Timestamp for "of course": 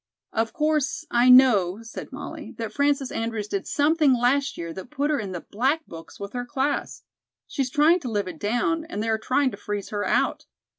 0.33-1.05